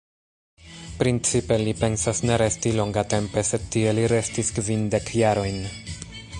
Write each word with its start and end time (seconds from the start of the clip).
Principe, 1.01 1.57
li 1.67 1.75
pensas 1.81 2.21
ne 2.29 2.39
resti 2.43 2.73
longatempe, 2.79 3.45
sed 3.53 3.69
tie 3.77 3.95
li 3.99 4.09
restis 4.17 4.53
kvindek 4.59 5.17
jarojn. 5.23 5.65